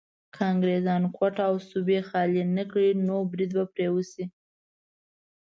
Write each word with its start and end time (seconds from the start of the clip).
که 0.33 0.41
انګريزان 0.51 1.03
کوټه 1.15 1.43
او 1.49 1.55
سبۍ 1.69 1.99
خالي 2.09 2.43
نه 2.57 2.63
کړي 2.71 2.91
نو 3.07 3.15
بريد 3.31 3.51
به 3.57 3.63
پرې 3.73 3.87
وشي. 3.91 4.25